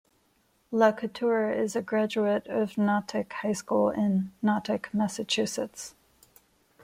[0.73, 5.93] LaCouture is a graduate of Natick High School in Natick, Massachusetts.